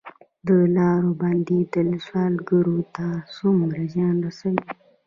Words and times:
د 0.47 0.49
لارو 0.75 1.09
بندیدل 1.21 1.89
سوداګرو 2.07 2.77
ته 2.95 3.07
څومره 3.35 3.79
زیان 3.93 4.15
رسوي؟ 4.25 4.63